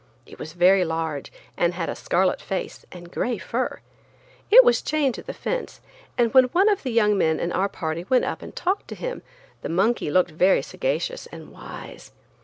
It 0.25 0.39
was 0.39 0.53
very 0.53 0.83
large 0.83 1.31
and 1.55 1.75
had 1.75 1.87
a 1.87 1.93
scarlet 1.95 2.41
face 2.41 2.87
and 2.91 3.11
gray 3.11 3.37
fur. 3.37 3.81
It 4.49 4.63
was 4.63 4.81
chained 4.81 5.13
to 5.13 5.21
the 5.21 5.31
fence, 5.31 5.79
and 6.17 6.33
when 6.33 6.45
one 6.45 6.69
of 6.69 6.81
the 6.81 6.89
young 6.91 7.15
men 7.19 7.39
in 7.39 7.51
our 7.51 7.69
party 7.69 8.03
went 8.09 8.25
up 8.25 8.41
and 8.41 8.55
talked 8.55 8.87
to 8.87 8.95
him 8.95 9.21
the 9.61 9.69
monkey 9.69 10.09
looked 10.09 10.31
very 10.31 10.63
sagacious 10.63 11.27
and 11.27 11.51
wise. 11.51 12.13